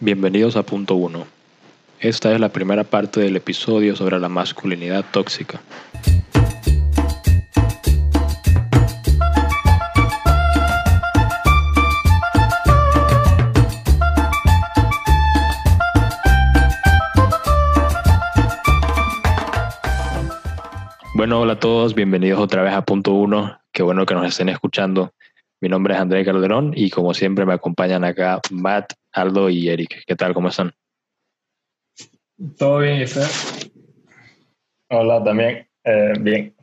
[0.00, 1.26] Bienvenidos a Punto 1.
[1.98, 5.60] Esta es la primera parte del episodio sobre la masculinidad tóxica.
[21.16, 23.58] Bueno, hola a todos, bienvenidos otra vez a Punto 1.
[23.72, 25.12] Qué bueno que nos estén escuchando.
[25.60, 30.04] Mi nombre es André Calderón y como siempre me acompañan acá Matt, Aldo y Eric.
[30.06, 30.32] ¿Qué tal?
[30.34, 30.72] ¿Cómo están?
[32.56, 33.26] Todo bien, ¿y usted?
[34.90, 35.68] Hola, también.
[35.84, 36.54] Eh, bien.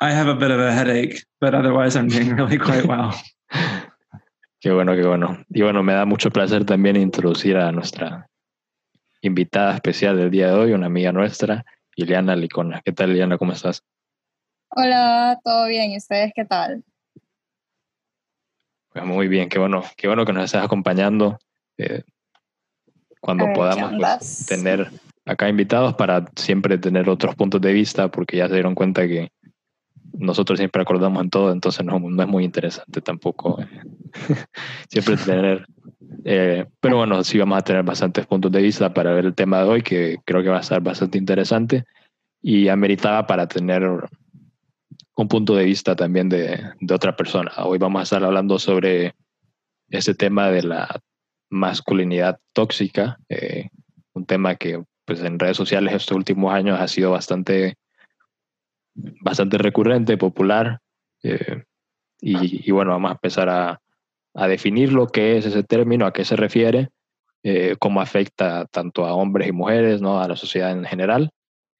[0.00, 3.12] I have a bit of a headache, but otherwise I'm doing really quite well.
[4.60, 5.44] Qué bueno, qué bueno.
[5.48, 8.28] Y bueno, me da mucho placer también introducir a nuestra
[9.20, 11.64] invitada especial del día de hoy, una amiga nuestra,
[11.96, 12.80] Ileana Licona.
[12.84, 13.38] ¿Qué tal, Ileana?
[13.38, 13.82] ¿Cómo estás?
[14.70, 15.90] Hola, ¿todo bien?
[15.90, 16.84] ¿Y ustedes qué tal?
[18.92, 21.38] Pues muy bien, qué bueno, qué bueno que nos estés acompañando.
[21.78, 22.02] Eh,
[23.20, 24.90] cuando podamos ¿qué pues, tener
[25.24, 29.30] acá invitados para siempre tener otros puntos de vista, porque ya se dieron cuenta que
[30.12, 33.68] nosotros siempre acordamos en todo, entonces no, no es muy interesante tampoco eh,
[34.88, 35.66] siempre tener.
[36.24, 39.62] eh, pero bueno, sí vamos a tener bastantes puntos de vista para ver el tema
[39.62, 41.84] de hoy, que creo que va a estar bastante interesante
[42.42, 43.88] y ameritaba para tener
[45.16, 47.52] un punto de vista también de, de otra persona.
[47.64, 49.14] Hoy vamos a estar hablando sobre
[49.88, 51.00] ese tema de la
[51.50, 53.68] masculinidad tóxica, eh,
[54.14, 57.74] un tema que pues en redes sociales estos últimos años ha sido bastante,
[58.94, 60.78] bastante recurrente, popular.
[61.22, 61.64] eh,
[62.20, 63.80] y, y bueno, vamos a empezar a,
[64.34, 66.88] a definir lo que es ese término, a qué se refiere,
[67.42, 70.20] eh, cómo afecta tanto a hombres y mujeres, ¿no?
[70.20, 71.30] a la sociedad en general.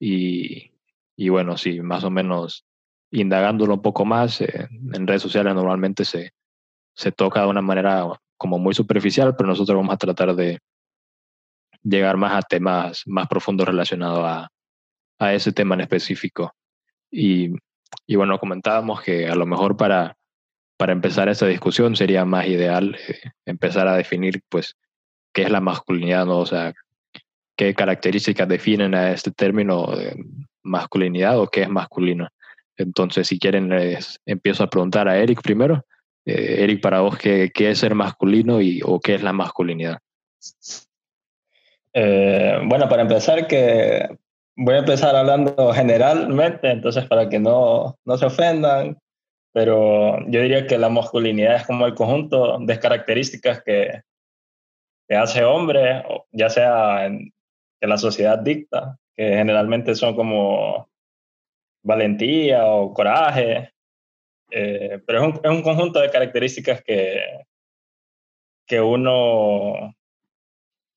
[0.01, 0.73] Y,
[1.17, 2.65] y bueno, sí, más o menos
[3.13, 6.33] indagándolo un poco más, eh, en redes sociales normalmente se,
[6.95, 10.59] se toca de una manera como muy superficial, pero nosotros vamos a tratar de
[11.83, 14.49] llegar más a temas más profundos relacionados a,
[15.19, 16.53] a ese tema en específico.
[17.11, 17.51] Y,
[18.07, 20.17] y bueno, comentábamos que a lo mejor para,
[20.77, 24.75] para empezar esa discusión sería más ideal eh, empezar a definir pues
[25.33, 26.39] qué es la masculinidad, ¿no?
[26.39, 26.73] o sea,
[27.57, 30.17] qué características definen a este término de
[30.63, 32.29] masculinidad o qué es masculino.
[32.83, 35.85] Entonces, si quieren, les empiezo a preguntar a Eric primero.
[36.25, 39.98] Eh, Eric, para vos, ¿qué, ¿qué es ser masculino y, o qué es la masculinidad?
[41.95, 44.09] Eh, bueno, para empezar, que
[44.57, 48.98] voy a empezar hablando generalmente, entonces para que no, no se ofendan,
[49.53, 54.03] pero yo diría que la masculinidad es como el conjunto de características que,
[55.09, 57.33] que hace hombre, ya sea en,
[57.81, 60.89] que la sociedad dicta, que generalmente son como
[61.83, 63.73] valentía o coraje,
[64.51, 67.23] eh, pero es un, es un conjunto de características que,
[68.67, 69.95] que uno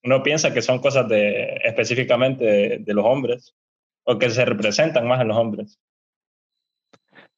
[0.03, 3.55] uno piensa que son cosas de, específicamente de, de, los hombres
[4.03, 5.79] o que se representan más en los hombres.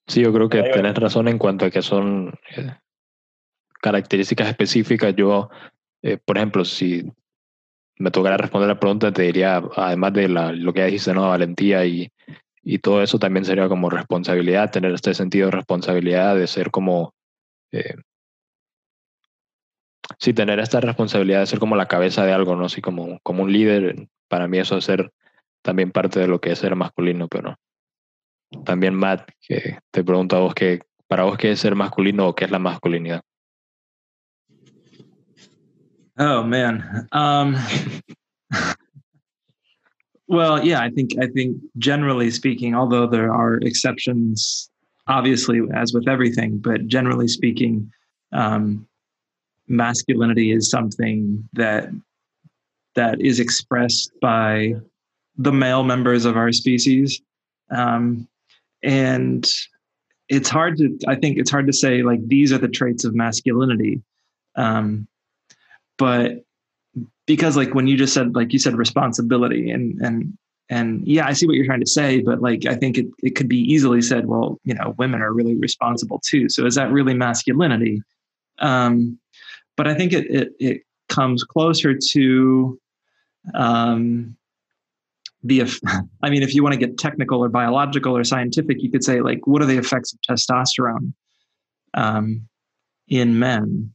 [0.06, 2.72] Sí, yo creo que tenés razón en cuanto a que son eh,
[3.82, 5.16] características específicas.
[5.16, 5.50] Yo,
[6.02, 7.10] eh, por ejemplo, si
[7.98, 11.30] me tocara responder la pregunta, te diría, además de la, lo que ya dijiste, ¿no?
[11.30, 12.12] valentía y,
[12.70, 17.14] y todo eso, también sería como responsabilidad, tener este sentido de responsabilidad, de ser como...
[17.72, 17.96] Eh,
[20.20, 22.66] sí, tener esta responsabilidad de ser como la cabeza de algo, ¿no?
[22.66, 25.14] Así como, como un líder, para mí eso es ser
[25.62, 27.56] también parte de lo que es ser masculino, pero
[28.66, 32.36] también Matt, que te pregunto a vos, que, para vos qué es ser masculino o
[32.36, 33.22] qué es la masculinidad.
[36.18, 37.08] Oh man.
[37.14, 37.56] Um,
[40.28, 44.70] well, yeah, I think I think generally speaking, although there are exceptions,
[45.08, 47.92] obviously, as with everything, but generally speaking,
[48.34, 48.88] um,
[49.68, 51.90] masculinity is something that
[52.96, 54.74] that is expressed by
[55.38, 57.22] the male members of our species.
[57.70, 58.28] Um,
[58.84, 59.48] and
[60.30, 63.16] it's hard to i think it's hard to say like these are the traits of
[63.16, 64.02] masculinity.
[64.56, 65.08] Um,
[65.98, 66.44] but
[67.28, 70.38] because like when you just said like you said responsibility and and
[70.70, 73.36] and yeah i see what you're trying to say but like i think it, it
[73.36, 76.92] could be easily said well you know women are really responsible too so is that
[76.92, 78.02] really masculinity
[78.60, 79.20] um,
[79.76, 82.80] but I think it, it, it comes closer to
[83.54, 84.36] um,
[85.44, 85.62] the.
[86.24, 89.22] I mean, if you want to get technical or biological or scientific, you could say
[89.22, 91.14] like, what are the effects of testosterone
[91.94, 92.48] um,
[93.08, 93.94] in men?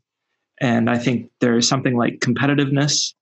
[0.60, 3.14] And I think there's something like competitiveness,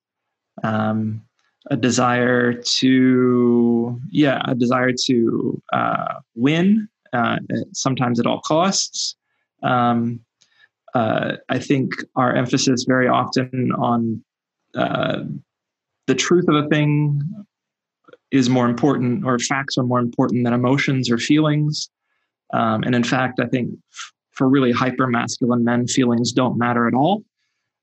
[0.63, 1.23] um,
[1.71, 7.37] a desire to, yeah, a desire to uh, win, uh,
[7.73, 9.17] sometimes at all costs.
[9.63, 10.21] Um,
[10.95, 14.25] uh, I think our emphasis very often on
[14.75, 15.25] uh,
[16.07, 17.23] the truth of a thing
[18.31, 21.91] is more important, or facts are more important than emotions or feelings.
[22.53, 26.89] Um, and in fact, I think f- for really hyper masculine men, feelings don't matter
[26.89, 27.23] at all.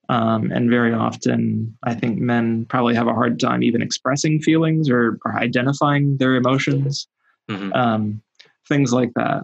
[0.09, 4.89] Um, and very often, I think men probably have a hard time even expressing feelings
[4.89, 7.07] or, or identifying their emotions,
[7.49, 7.73] mm-hmm.
[7.73, 8.21] um,
[8.69, 9.43] things like that.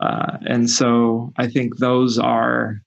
[0.00, 2.82] Uh, and so I think those are,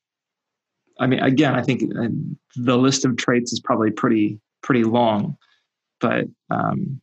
[1.00, 2.10] I mean, again, I think uh,
[2.56, 5.36] the list of traits is probably pretty, pretty long,
[6.00, 7.02] but um,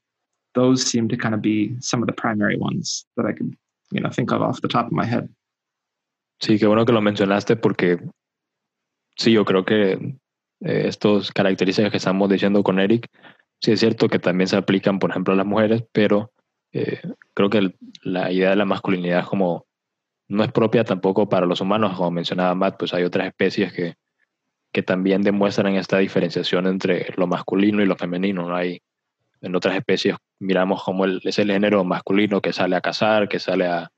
[0.54, 3.56] those seem to kind of be some of the primary ones that I could,
[3.90, 5.28] you know, think of off the top of my head.
[6.40, 7.98] Sí, qué bueno que lo mencionaste porque
[9.16, 9.92] sí, yo creo que
[10.60, 13.08] eh, estos características que estamos diciendo con Eric,
[13.60, 16.32] sí es cierto que también se aplican, por ejemplo, a las mujeres, pero
[16.72, 17.00] eh,
[17.34, 19.66] creo que la idea de la masculinidad como
[20.28, 23.94] no es propia tampoco para los humanos, como mencionaba Matt, pues hay otras especies que,
[24.72, 28.48] que también demuestran esta diferenciación entre lo masculino y lo femenino.
[28.48, 28.56] ¿no?
[28.56, 28.82] Hay,
[29.40, 33.38] en otras especies miramos como el, es el género masculino que sale a cazar, que
[33.38, 33.90] sale a,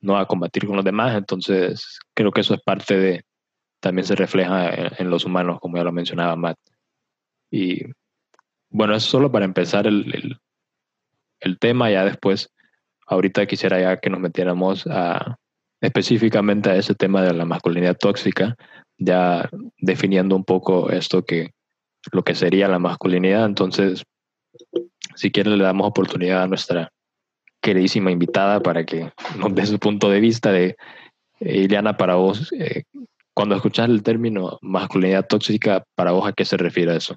[0.00, 3.24] no a combatir con los demás, entonces creo que eso es parte de,
[3.80, 6.58] también se refleja en, los humanos, como ya lo mencionaba Matt.
[7.50, 7.84] Y
[8.70, 10.38] bueno, eso solo para empezar el,
[11.40, 12.52] el, tema, ya después,
[13.06, 14.86] ahorita quisiera ya que nos metiéramos
[15.80, 18.56] específicamente a ese tema de la masculinidad tóxica,
[18.98, 19.48] ya
[19.78, 21.52] definiendo un poco esto que
[22.12, 23.46] lo que sería la masculinidad.
[23.46, 24.04] Entonces,
[25.14, 26.90] si quieren le damos oportunidad a nuestra
[27.60, 30.76] queridísima invitada para que nos dé su punto de vista de
[31.40, 32.84] eh, Ileana, para vos, eh,
[33.38, 37.14] cuando escuchas el término masculinidad tóxica, para vos a qué se refiere eso?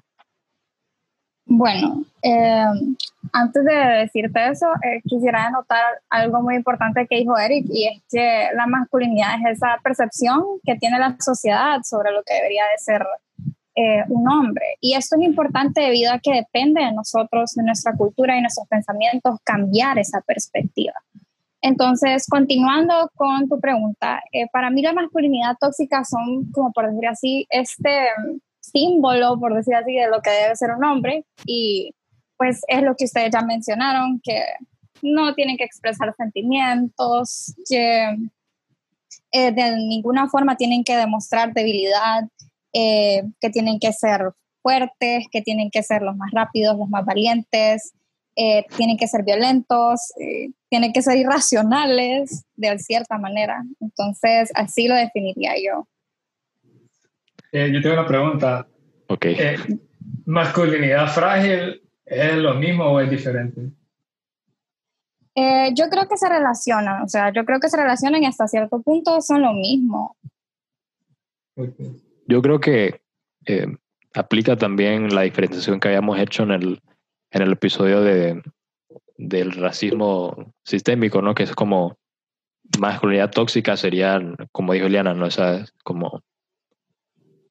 [1.46, 2.64] Bueno, eh,
[3.32, 8.02] antes de decirte eso, eh, quisiera anotar algo muy importante que dijo Eric, y es
[8.08, 12.78] que la masculinidad es esa percepción que tiene la sociedad sobre lo que debería de
[12.78, 13.04] ser
[13.74, 14.76] eh, un hombre.
[14.80, 18.68] Y esto es importante debido a que depende de nosotros, de nuestra cultura y nuestros
[18.68, 20.94] pensamientos, cambiar esa perspectiva.
[21.62, 24.20] Entonces, continuando con tu pregunta,
[24.52, 28.08] para mí la masculinidad tóxica son, como por decir así, este
[28.60, 31.24] símbolo, por decir así, de lo que debe ser un hombre.
[31.46, 31.94] Y
[32.36, 34.42] pues es lo que ustedes ya mencionaron, que
[35.02, 38.16] no tienen que expresar sentimientos, que
[39.32, 42.24] eh, de ninguna forma tienen que demostrar debilidad,
[42.72, 44.32] eh, que tienen que ser
[44.62, 47.92] fuertes, que tienen que ser los más rápidos, los más valientes,
[48.36, 50.12] eh, tienen que ser violentos,
[50.72, 53.62] tienen que ser irracionales de cierta manera.
[53.78, 55.86] Entonces, así lo definiría yo.
[57.52, 58.66] Eh, yo tengo una pregunta.
[59.08, 59.26] Ok.
[59.26, 59.56] Eh,
[60.24, 63.60] ¿Masculinidad frágil es lo mismo o es diferente?
[65.34, 68.48] Eh, yo creo que se relacionan, o sea, yo creo que se relacionan y hasta
[68.48, 70.16] cierto punto son lo mismo.
[72.26, 73.02] Yo creo que
[74.14, 76.80] aplica también la diferenciación que habíamos hecho en el,
[77.30, 78.40] en el episodio de,
[79.28, 81.34] del racismo sistémico, ¿no?
[81.34, 81.96] Que es como
[82.78, 84.20] masculinidad tóxica sería,
[84.52, 85.26] como dijo Eliana, ¿no?
[85.26, 86.22] Esa como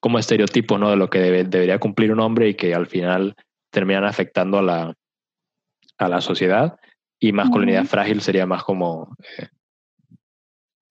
[0.02, 0.90] como estereotipo ¿no?
[0.90, 3.36] de lo que debería cumplir un hombre y que al final
[3.70, 4.94] terminan afectando a la,
[5.98, 6.78] a la sociedad.
[7.20, 9.48] Y masculinidad frágil sería más como, eh,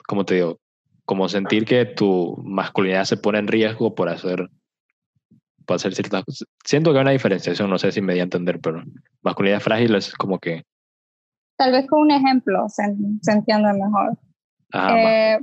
[0.07, 0.61] como te digo,
[1.05, 4.49] como sentir que tu masculinidad se pone en riesgo por hacer,
[5.67, 6.47] por hacer ciertas cosas.
[6.65, 8.81] Siento que hay una diferenciación, no sé si me di a entender, pero
[9.23, 10.63] masculinidad frágil es como que...
[11.61, 12.85] Tal vez con un ejemplo se,
[13.31, 14.17] entiende mejor.
[14.73, 15.39] Eh,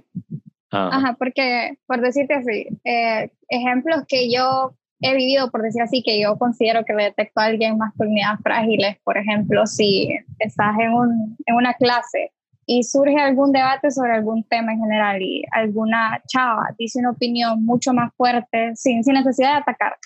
[0.71, 6.19] Ajá, porque, por decirte así, eh, ejemplos que yo he vivido, por decir así, que
[6.19, 10.09] yo considero que detecto a alguien masculinidad frágiles, por ejemplo, si
[10.39, 12.31] estás en, un, en una clase
[12.65, 17.63] y surge algún debate sobre algún tema en general y alguna chava dice una opinión
[17.63, 19.97] mucho más fuerte sin, sin necesidad de atacar,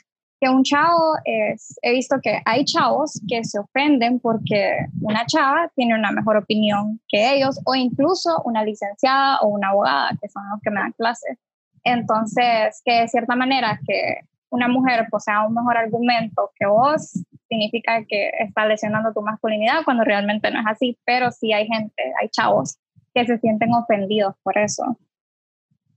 [0.41, 5.71] que un chavo es, he visto que hay chavos que se ofenden porque una chava
[5.75, 10.41] tiene una mejor opinión que ellos o incluso una licenciada o una abogada, que son
[10.51, 11.37] los que me dan clases.
[11.83, 18.03] Entonces, que de cierta manera que una mujer posea un mejor argumento que vos significa
[18.07, 22.29] que está lesionando tu masculinidad cuando realmente no es así, pero sí hay gente, hay
[22.29, 22.79] chavos
[23.13, 24.97] que se sienten ofendidos por eso.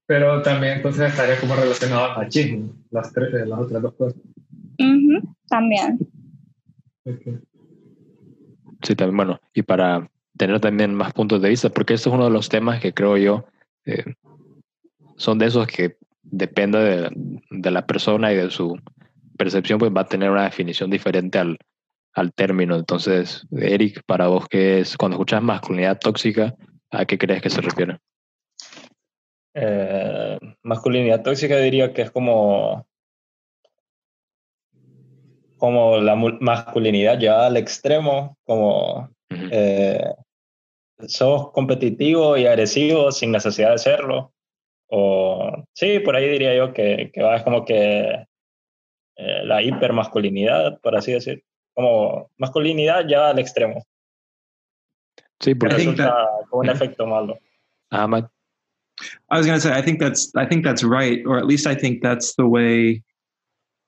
[0.06, 4.20] Pero también entonces estaría como relacionado al machismo, las, tres, eh, las otras dos cosas.
[5.48, 5.98] también.
[8.82, 12.24] Sí, también, bueno, y para tener también más puntos de vista, porque este es uno
[12.24, 13.44] de los temas que creo yo
[13.84, 14.04] eh,
[15.16, 18.78] son de esos que depende de, de, la persona y de su
[19.36, 21.58] percepción, pues va a tener una definición diferente al,
[22.14, 22.76] al término.
[22.76, 26.54] Entonces, Eric, para vos, ¿qué es cuando escuchas masculinidad tóxica?
[26.90, 27.98] ¿A qué crees que se refiere?
[29.54, 32.86] Eh, masculinidad tóxica diría que es como
[35.56, 40.12] como la masculinidad llevada al extremo, como eh,
[41.06, 44.32] sos competitivo y agresivo sin necesidad de serlo.
[44.88, 48.26] O sí, por ahí diría yo que, que va es como que
[49.16, 51.42] eh, la hipermasculinidad, por así decir,
[51.72, 53.84] como masculinidad ya al extremo.
[55.40, 57.38] Sí, porque resulta como un efecto malo.
[59.30, 61.66] I was going to say, I think that's, I think that's right, or at least
[61.66, 63.02] I think that's the way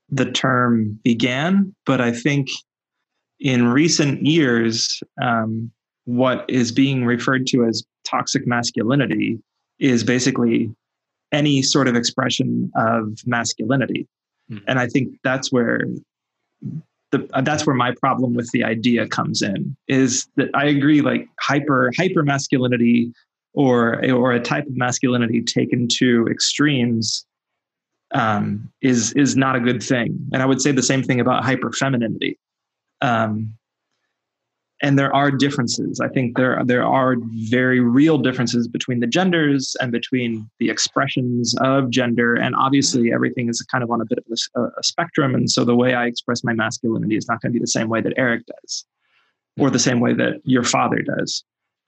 [0.09, 1.75] the term began.
[1.85, 2.49] But I think
[3.41, 5.71] in recent years, um,
[6.05, 9.39] what is being referred to as toxic masculinity
[9.79, 10.71] is basically
[11.33, 14.07] any sort of expression of masculinity.
[14.51, 14.65] Mm-hmm.
[14.69, 15.81] And I think that's where
[17.11, 21.01] the uh, that's where my problem with the idea comes in is that I agree
[21.01, 23.13] like hyper hyper masculinity
[23.57, 27.27] or or a type of masculinity taken to extremes
[28.15, 30.17] um, is is not a good thing.
[30.33, 32.39] And I would say the same thing about hyper femininity.
[33.01, 33.55] Um,
[34.83, 36.01] and there are differences.
[36.01, 37.17] I think there there are
[37.49, 42.35] very real differences between the genders and between the expressions of gender.
[42.35, 45.35] And obviously, everything is kind of on a bit of a, a spectrum.
[45.35, 47.89] And so, the way I express my masculinity is not going to be the same
[47.89, 48.85] way that Eric does,
[49.59, 51.43] or the same way that your father does.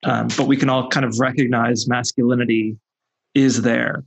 [0.05, 2.77] Um, but we can all kind of recognize masculinity
[3.35, 4.05] is there.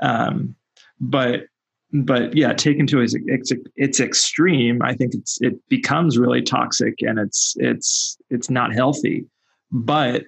[0.00, 0.54] Um,
[1.00, 1.46] but
[1.92, 6.94] but yeah, taken to its, its, its extreme, I think it's it becomes really toxic
[7.00, 9.26] and it's it's it's not healthy.
[9.70, 10.24] But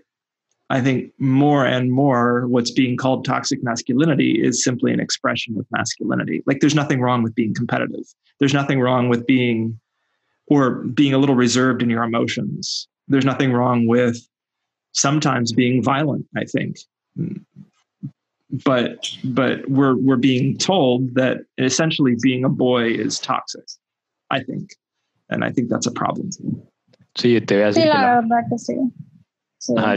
[0.70, 5.66] I think more and more what's being called toxic masculinity is simply an expression of
[5.70, 6.42] masculinity.
[6.46, 8.04] Like there's nothing wrong with being competitive.
[8.38, 9.78] There's nothing wrong with being
[10.48, 12.88] or being a little reserved in your emotions.
[13.08, 14.18] There's nothing wrong with
[14.96, 16.76] sometimes being violent, I think.
[18.64, 23.64] But but we're we're being told that essentially being a boy is toxic
[24.30, 24.70] i think.
[25.28, 26.30] And i think that's a problem
[27.18, 28.76] sí te voy a decir sí la verdad que sí,
[29.58, 29.74] sí.
[29.78, 29.96] Ah,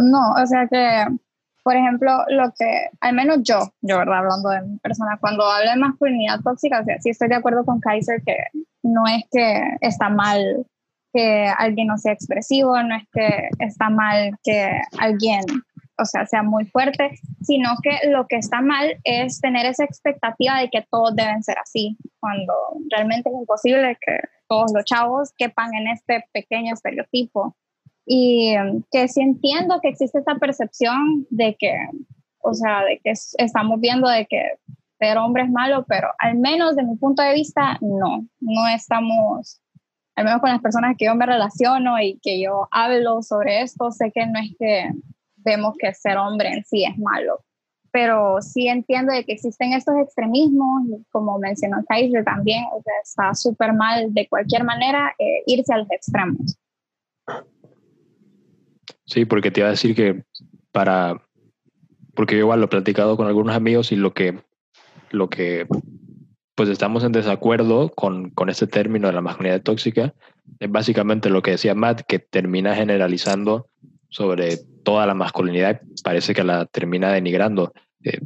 [0.00, 1.06] no o sea que
[1.62, 4.18] por ejemplo lo que al menos yo yo verdad?
[4.18, 7.64] Hablando de mi persona cuando hablo de masculinidad tóxica o sea sí estoy de acuerdo
[7.64, 8.36] con Kaiser que
[8.82, 10.66] no es que está mal
[11.12, 15.44] que alguien no sea expresivo no es que está mal que alguien
[15.98, 20.58] o sea, sea muy fuerte, sino que lo que está mal es tener esa expectativa
[20.58, 22.52] de que todos deben ser así, cuando
[22.90, 27.56] realmente es imposible que todos los chavos quepan en este pequeño estereotipo.
[28.04, 28.54] Y
[28.90, 31.72] que sí entiendo que existe esta percepción de que,
[32.40, 34.42] o sea, de que estamos viendo de que
[34.98, 39.60] ser hombre es malo, pero al menos de mi punto de vista, no, no estamos,
[40.14, 43.90] al menos con las personas que yo me relaciono y que yo hablo sobre esto,
[43.90, 44.90] sé que no es que
[45.36, 47.40] vemos que ser hombre en sí es malo.
[47.90, 53.34] Pero sí entiendo de que existen estos extremismos, como mencionó Kaiser también, o sea, está
[53.34, 56.58] súper mal de cualquier manera eh, irse a los extremos.
[59.04, 60.24] Sí, porque te iba a decir que
[60.72, 61.22] para,
[62.14, 64.38] porque yo igual lo he platicado con algunos amigos y lo que,
[65.10, 65.66] lo que
[66.54, 70.14] pues estamos en desacuerdo con, con este término de la masculinidad tóxica,
[70.58, 73.66] es básicamente lo que decía Matt, que termina generalizando
[74.08, 77.72] sobre toda la masculinidad parece que la termina denigrando.
[78.04, 78.20] Eh,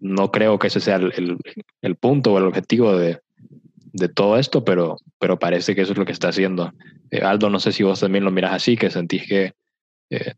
[0.00, 1.38] no creo que ese sea el,
[1.82, 3.20] el, punto o el objetivo de,
[3.92, 6.72] de, todo esto, pero, pero parece que eso es lo que está haciendo.
[7.10, 9.54] Eh, Aldo, no sé si vos también lo miras así, que sentís que
[10.10, 10.34] eh,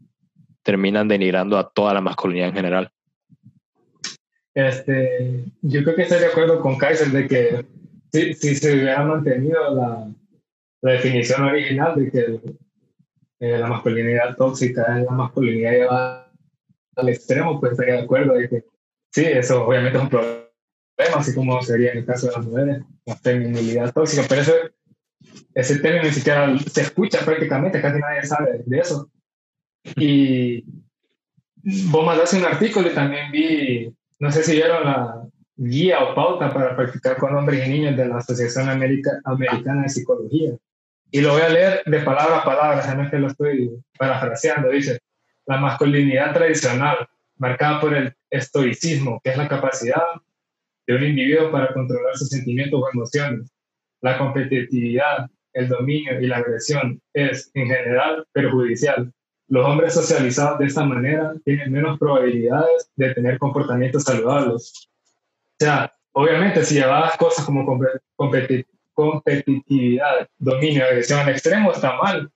[0.62, 2.92] terminan denigrando a toda la masculinidad en general.
[4.54, 7.66] Este, yo creo que estoy de acuerdo con Kaiser de que
[8.12, 10.12] si, si se hubiera mantenido la,
[10.82, 12.40] la definición original de que
[13.40, 16.32] eh, la masculinidad tóxica es la masculinidad llevada
[16.96, 18.64] al extremo, pues estaría de acuerdo de que
[19.12, 20.40] sí, eso obviamente es un problema,
[21.16, 24.52] así como sería en el caso de las mujeres, la feminilidad tóxica, pero ese,
[25.54, 29.10] ese término ni siquiera se escucha prácticamente, casi nadie sabe de eso.
[29.96, 30.64] Y
[31.90, 35.22] vos mandaste un artículo y también vi, no sé si vieron la
[35.56, 40.52] guía o pauta para practicar con hombres y niños de la Asociación Americana de Psicología.
[41.10, 44.68] Y lo voy a leer de palabra a palabra, no es que lo estoy parafraseando.
[44.68, 45.00] Dice,
[45.46, 50.02] la masculinidad tradicional, marcada por el estoicismo, que es la capacidad
[50.86, 53.50] de un individuo para controlar sus sentimientos o emociones.
[54.02, 59.12] La competitividad, el dominio y la agresión es, en general, perjudicial.
[59.50, 64.88] Los hombres socializados de esta manera tienen menos probabilidades de tener comportamientos saludables.
[65.60, 67.66] O sea, obviamente, si llevas cosas como
[68.94, 72.30] competitividad, dominio, agresión al extremo está mal,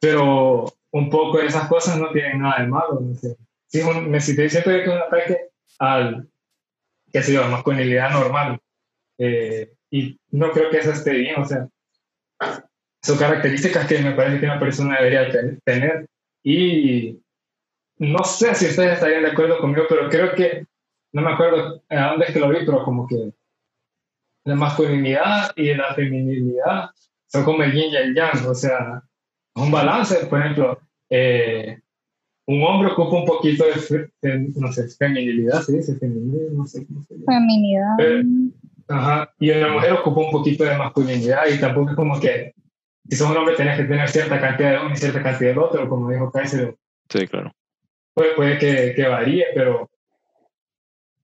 [0.00, 2.98] pero un poco de esas cosas no tienen nada de malo.
[3.00, 3.36] No sé.
[3.68, 6.28] Si un, me siento que es un ataque al,
[7.12, 8.58] qué sé yo, masculinidad normal,
[9.18, 11.68] eh, y no creo que eso esté bien, o sea,
[13.00, 15.28] son características que me parece que una persona debería
[15.64, 16.08] tener.
[16.50, 17.20] Y
[17.98, 20.64] no sé si ustedes estarían de acuerdo conmigo, pero creo que,
[21.12, 23.34] no me acuerdo a dónde es que lo vi, pero como que
[24.46, 26.88] la masculinidad y la feminilidad
[27.26, 29.02] son como el yin y el yang, o sea,
[29.56, 30.78] un balance, por ejemplo,
[31.10, 31.80] eh,
[32.46, 33.66] un hombre ocupa un poquito
[34.22, 35.76] de, no sé, feminilidad, ¿sí?
[35.76, 37.26] dice feminidad, no sé cómo se llama.
[37.26, 38.24] Feminidad.
[38.88, 42.54] ajá, y una mujer ocupa un poquito de masculinidad y tampoco es como que
[43.08, 45.58] si sos un hombre tenés que tener cierta cantidad de uno y cierta cantidad de
[45.58, 46.76] otro, como dijo Kaiser.
[47.08, 47.52] Sí, claro.
[48.14, 49.90] Puede, puede que, que, varíe, pero o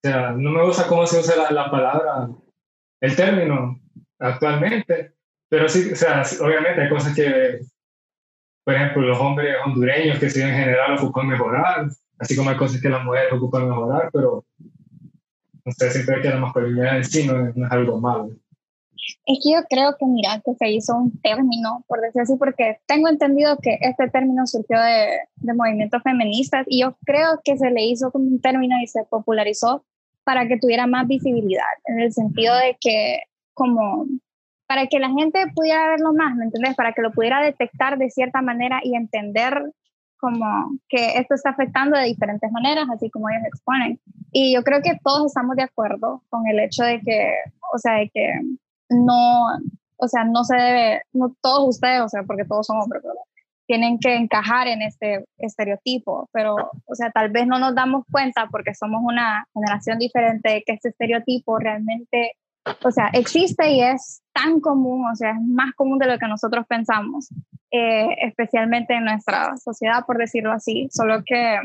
[0.02, 2.28] sea, no me gusta cómo se usa la, la palabra,
[3.00, 3.80] el término
[4.18, 5.12] actualmente,
[5.48, 7.60] pero sí, o sea, obviamente hay cosas que
[8.64, 11.86] por ejemplo, los hombres hondureños que sí en general ocupan mejorar,
[12.18, 14.44] así como hay cosas que las mujeres ocupan mejorar, pero
[15.64, 18.30] no sé, siempre que la masculinidad en sí no es, algo malo.
[19.26, 22.78] Es que yo creo que, mira, que se hizo un término, por decir así, porque
[22.86, 27.70] tengo entendido que este término surgió de, de movimientos feministas y yo creo que se
[27.70, 29.84] le hizo como un término y se popularizó
[30.24, 33.20] para que tuviera más visibilidad, en el sentido de que
[33.52, 34.06] como
[34.66, 36.74] para que la gente pudiera verlo más, ¿me entiendes?
[36.74, 39.72] Para que lo pudiera detectar de cierta manera y entender
[40.16, 44.00] como que esto está afectando de diferentes maneras, así como ellos exponen.
[44.32, 47.30] Y yo creo que todos estamos de acuerdo con el hecho de que,
[47.74, 48.32] o sea, de que
[48.88, 49.46] no,
[49.96, 53.02] o sea, no se debe, no todos ustedes, o sea, porque todos son hombres,
[53.66, 58.48] tienen que encajar en este estereotipo, pero, o sea, tal vez no nos damos cuenta
[58.50, 62.32] porque somos una generación diferente de que este estereotipo realmente
[62.82, 66.26] o sea, existe y es tan común, o sea, es más común de lo que
[66.26, 67.28] nosotros pensamos,
[67.70, 71.58] eh, especialmente en nuestra sociedad, por decirlo así, solo que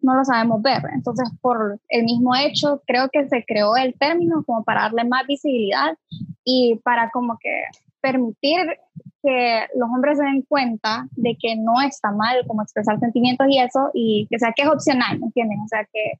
[0.00, 0.82] no lo sabemos ver.
[0.94, 5.26] Entonces, por el mismo hecho, creo que se creó el término como para darle más
[5.26, 5.96] visibilidad
[6.44, 7.62] y para como que
[8.00, 8.60] permitir
[9.22, 13.58] que los hombres se den cuenta de que no está mal como expresar sentimientos y
[13.58, 15.60] eso, y que, o sea, que es opcional, ¿me entienden?
[15.60, 16.12] O sea, que,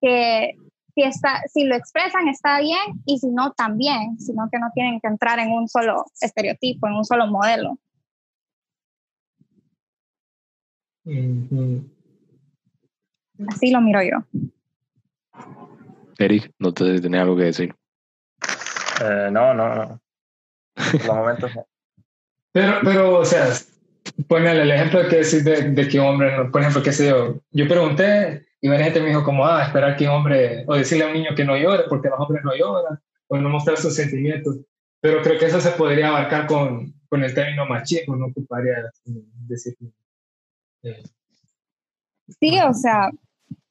[0.00, 0.56] que
[0.94, 5.00] si, está, si lo expresan está bien y si no también, sino que no tienen
[5.00, 7.78] que entrar en un solo estereotipo, en un solo modelo.
[13.48, 14.24] Así lo miro yo.
[16.18, 17.74] Eric, no te tenés algo que decir.
[19.02, 20.00] Eh, no, no, no.
[20.92, 21.50] Los momentos.
[22.52, 23.46] pero, pero, o sea,
[24.28, 27.40] ponle el ejemplo que decir de, de que un hombre, por ejemplo, qué sé yo,
[27.50, 31.04] yo pregunté y varias gente me dijo como, ah, esperar que un hombre, o decirle
[31.04, 33.94] a un niño que no llore porque los hombres no lloran, o no mostrar sus
[33.94, 34.56] sentimientos.
[35.00, 38.74] Pero creo que eso se podría abarcar con, con el término machismo, no ocuparía
[39.48, 39.76] decir.
[40.84, 41.02] Eh.
[42.38, 43.10] Sí, o sea,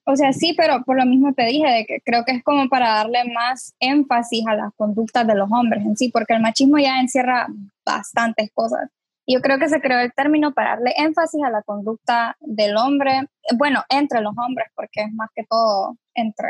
[0.05, 2.67] o sea, sí, pero por lo mismo te dije de que creo que es como
[2.69, 6.77] para darle más énfasis a las conductas de los hombres en sí, porque el machismo
[6.77, 7.47] ya encierra
[7.85, 8.89] bastantes cosas
[9.31, 13.27] yo creo que se creó el término para darle énfasis a la conducta del hombre,
[13.57, 16.49] bueno, entre los hombres, porque es más que todo entre,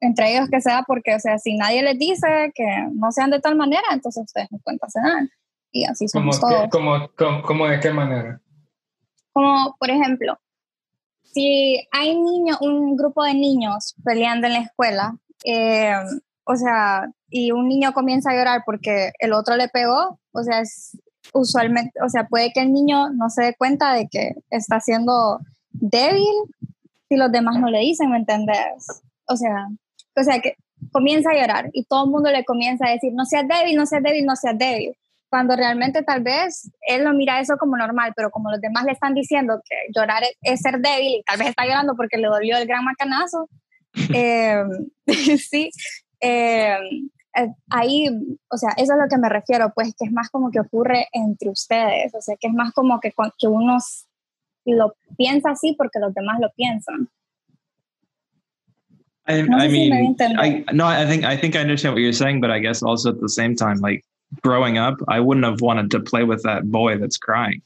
[0.00, 3.40] entre ellos que sea, porque, o sea, si nadie les dice que no sean de
[3.40, 5.30] tal manera, entonces ustedes no cuenta se dan.
[5.70, 6.68] Y así somos todos.
[6.70, 8.40] ¿Cómo, de qué manera?
[9.32, 10.38] Como, por ejemplo,
[11.32, 15.94] si hay niños, un grupo de niños peleando en la escuela, eh,
[16.44, 20.60] o sea, y un niño comienza a llorar porque el otro le pegó, o sea,
[20.60, 20.96] es,
[21.32, 25.38] usualmente, o sea, puede que el niño no se dé cuenta de que está siendo
[25.70, 26.24] débil
[27.08, 29.02] si los demás no le dicen, ¿me entendés?
[29.26, 29.68] O sea,
[30.16, 30.56] o sea, que
[30.92, 33.86] comienza a llorar y todo el mundo le comienza a decir, no seas débil, no
[33.86, 34.96] seas débil, no seas débil.
[35.30, 38.92] Cuando realmente tal vez él no mira eso como normal, pero como los demás le
[38.92, 42.56] están diciendo que llorar es, ser débil y tal vez está llorando porque le dolió
[42.56, 43.48] el gran macanazo,
[44.14, 44.62] eh,
[45.38, 45.70] sí,
[46.20, 46.78] eh,
[47.36, 48.08] eh, ahí,
[48.50, 51.08] o sea, eso es lo que me refiero, pues que es más como que ocurre
[51.12, 53.76] entre ustedes, o sea, que es más como que, que uno
[54.64, 57.08] lo piensa así porque los demás lo piensan.
[59.28, 62.40] I, no I mean, I, no, I think I think I understand what you're saying,
[62.40, 64.02] but I guess also at the same time, like
[64.42, 67.62] growing up, I wouldn't have wanted to play with that boy that's crying.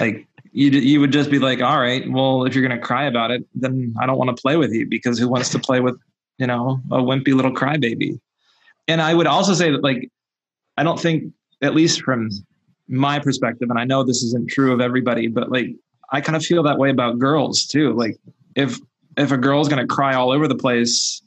[0.00, 3.30] like you, you would just be like, all right, well, if you're gonna cry about
[3.30, 5.98] it, then I don't want to play with you because who wants to play with,
[6.38, 8.18] you know, a wimpy little crybaby?
[8.88, 10.10] and I would also say that like
[10.76, 12.30] I don't think at least from
[12.88, 15.68] my perspective, and I know this isn't true of everybody, but like
[16.12, 17.92] I kind of feel that way about girls too.
[17.94, 18.16] Like
[18.54, 18.78] if
[19.16, 21.22] if a girl's gonna cry all over the place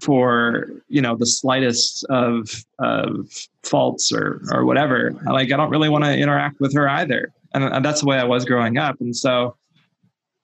[0.00, 3.28] for you know the slightest of of
[3.62, 7.32] faults or or whatever, like I don't really want to interact with her either.
[7.52, 9.00] And, and that's the way I was growing up.
[9.00, 9.56] And so,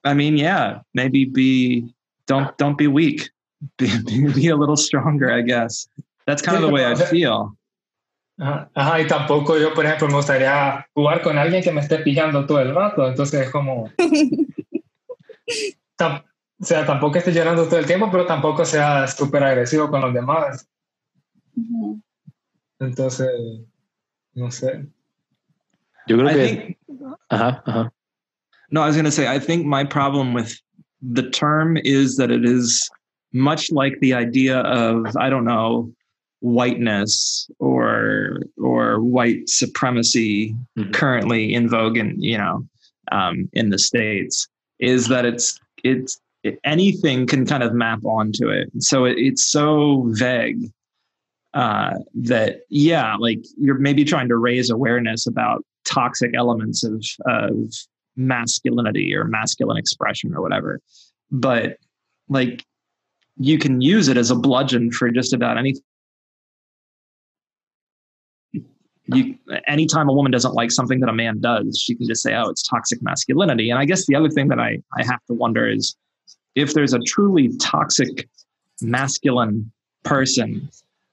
[0.03, 1.95] I mean, yeah, maybe be
[2.27, 3.31] don't don't be weak
[3.79, 5.89] be, be a little stronger, I guess.
[6.27, 7.57] That's kind of the way I feel.
[8.39, 12.45] Ajá, y tampoco yo, por ejemplo, me gustaría jugar con alguien que me esté pillando
[12.45, 13.91] todo el rato, entonces es como...
[16.59, 20.15] o sea, tampoco esté llorando todo el tiempo, pero tampoco sea súper agresivo con los
[20.15, 20.69] demás.
[22.79, 23.31] Entonces,
[24.35, 24.87] no sé.
[26.07, 26.47] Yo creo I que...
[26.47, 26.77] Think,
[27.29, 27.93] ajá, ajá.
[28.71, 30.61] No, I was going to say, I think my problem with
[31.01, 32.89] the term is that it is
[33.33, 35.93] much like the idea of, I don't know,
[36.41, 40.91] whiteness or or white supremacy mm-hmm.
[40.93, 42.65] currently in vogue in you know
[43.11, 44.47] um, in the states
[44.79, 48.71] is that it's it's it, anything can kind of map onto it.
[48.79, 50.71] So it, it's so vague
[51.55, 57.73] uh, that yeah like you're maybe trying to raise awareness about toxic elements of of
[58.17, 60.81] masculinity or masculine expression or whatever.
[61.31, 61.79] But
[62.29, 62.65] like
[63.39, 65.83] you can use it as a bludgeon for just about anything
[69.15, 69.37] you
[69.69, 72.49] anytime a woman doesn't like something that a man does she can just say oh
[72.49, 73.71] it's toxic masculinity.
[73.71, 75.97] And i guess the other thing that i i have to wonder is
[76.57, 78.29] if there's a truly toxic
[78.81, 79.71] masculine
[80.03, 80.69] person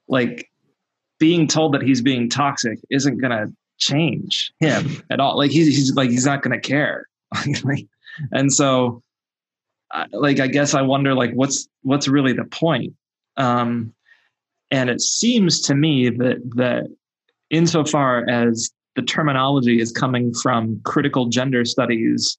[0.08, 0.50] like
[1.18, 5.38] being told that he's being toxic isn't going to change him at all.
[5.38, 7.06] Like he's, he's like he's not going to care.
[8.30, 9.02] And so
[10.12, 12.94] like i guess i wonder like what's what's really the point?
[13.36, 13.92] Um
[14.70, 16.84] and it seems to me that that
[17.50, 22.38] insofar as the terminology is coming from critical gender studies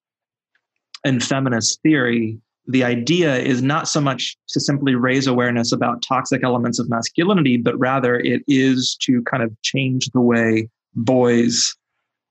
[1.03, 6.43] and feminist theory, the idea is not so much to simply raise awareness about toxic
[6.43, 11.75] elements of masculinity, but rather it is to kind of change the way boys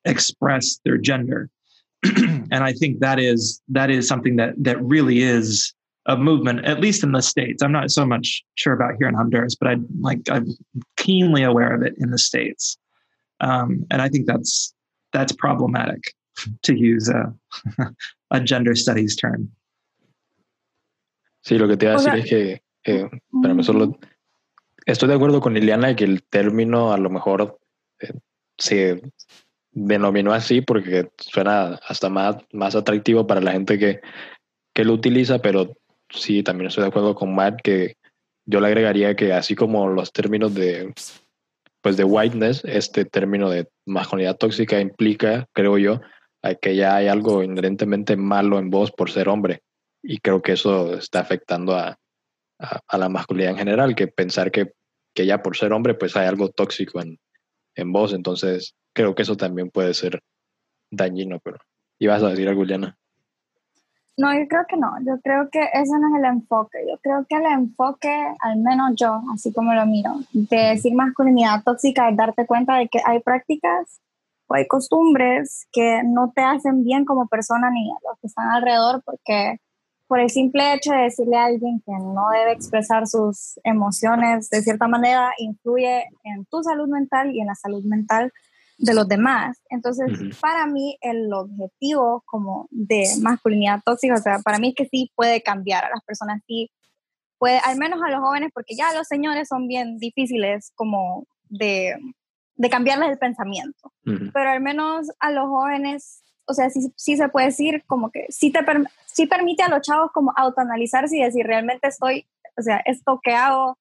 [0.04, 1.48] express their gender.
[2.04, 5.72] and I think that is that is something that that really is
[6.06, 7.62] a movement, at least in the states.
[7.62, 10.48] I'm not so much sure about here in Honduras, but I like I'm
[10.96, 12.76] keenly aware of it in the states,
[13.40, 14.74] um, and I think that's
[15.12, 16.00] that's problematic
[16.62, 17.32] to use a
[18.30, 19.50] a gender studies term.
[21.44, 23.09] Sí, lo que te iba a decir es que, eh,
[23.42, 23.98] para solo
[24.87, 27.59] estoy de acuerdo con Liliana que el término a lo mejor
[28.00, 28.14] eh,
[28.57, 29.02] se
[29.70, 34.00] denominó así porque suena hasta más, más atractivo para la gente que,
[34.72, 35.76] que lo utiliza, pero
[36.09, 37.96] sí, también estoy de acuerdo con Matt que
[38.46, 40.94] yo le agregaría que así como los términos de
[41.83, 46.00] pues de whiteness, este término de masculinidad tóxica implica, creo yo,
[46.62, 49.61] que ya hay algo inherentemente malo en vos por ser hombre.
[50.06, 51.98] Y creo que eso está afectando a,
[52.58, 54.72] a, la masculinidad en general, que pensar que,
[55.14, 57.18] que, ya por ser hombre pues hay algo tóxico en,
[57.74, 58.12] en vos.
[58.12, 60.20] Entonces creo que eso también puede ser
[60.90, 61.58] dañino, pero...
[61.98, 62.98] ¿Ibas a decir algo, Liana?
[64.16, 64.92] No, yo creo que no.
[65.06, 66.78] Yo creo que ese no es el enfoque.
[66.88, 71.62] Yo creo que el enfoque, al menos yo, así como lo miro, de decir masculinidad
[71.64, 74.00] tóxica es darte cuenta de que hay prácticas
[74.46, 78.50] o hay costumbres que no te hacen bien como persona ni a los que están
[78.50, 79.58] alrededor porque
[80.06, 84.62] por el simple hecho de decirle a alguien que no debe expresar sus emociones de
[84.62, 88.32] cierta manera influye en tu salud mental y en la salud mental
[88.78, 89.62] de los demás.
[89.70, 90.06] Entonces,
[90.40, 95.12] para mí el objetivo como de masculinidad tóxica, o sea, para mí es que sí
[95.14, 96.70] puede cambiar a las personas, sí
[97.38, 101.94] puede, al menos a los jóvenes, porque ya los señores son bien difíciles como de,
[102.56, 103.92] de cambiarles el pensamiento,
[104.32, 108.26] pero al menos a los jóvenes, o sea, sí, sí se puede decir como que
[108.28, 108.61] sí, te
[109.07, 112.26] sí permite a los chavos como autoanalizarse y decir, realmente estoy,
[112.57, 113.78] o sea, esto que hago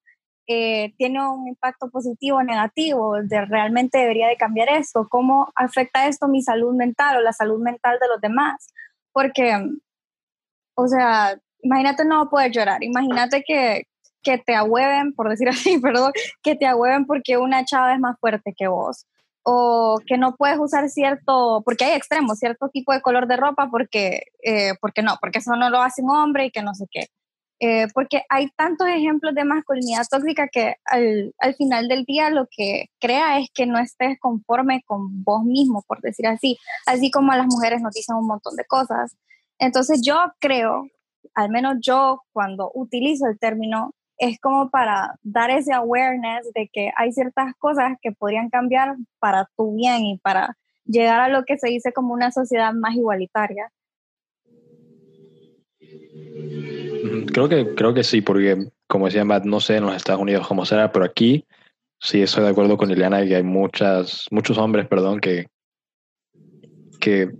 [0.47, 6.08] eh, tiene un impacto positivo o negativo, de realmente debería de cambiar esto, cómo afecta
[6.08, 8.73] esto mi salud mental o la salud mental de los demás,
[9.13, 9.58] porque,
[10.76, 13.88] o sea, imagínate no poder llorar, imagínate que,
[14.21, 18.19] que te ahueven, por decir así, perdón, que te ahueven porque una chava es más
[18.19, 19.06] fuerte que vos,
[19.43, 23.69] o que no puedes usar cierto, porque hay extremos, cierto tipo de color de ropa
[23.69, 26.86] porque, eh, porque no, porque eso no lo hace un hombre y que no sé
[26.89, 27.08] qué.
[27.60, 32.47] Eh, porque hay tantos ejemplos de masculinidad tóxica que al, al, final del día lo
[32.51, 37.32] que crea es que no estés conforme con vos mismo, por decir así, así como
[37.32, 39.15] a las mujeres nos dicen un montón de cosas.
[39.60, 40.88] Entonces yo creo,
[41.36, 46.91] al menos yo cuando utilizo el término, es como para dar ese awareness de que
[46.95, 51.57] hay ciertas cosas que podrían cambiar para tu bien y para llegar a lo que
[51.57, 53.71] se dice como una sociedad más igualitaria.
[57.33, 60.47] Creo que, creo que sí, porque como decía Matt, no sé en los Estados Unidos
[60.47, 61.45] cómo será, pero aquí
[61.99, 65.47] sí estoy de acuerdo con Liliana que hay muchas, muchos hombres, perdón, que,
[66.99, 67.31] que,